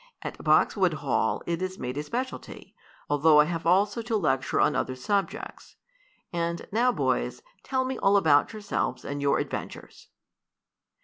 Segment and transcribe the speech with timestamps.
[0.23, 2.73] At Boxwood Hall it is made a specialty,
[3.07, 5.75] though I have also to lecture on other subjects.
[6.33, 10.07] And now boys, tell me all about yourselves and your adventures."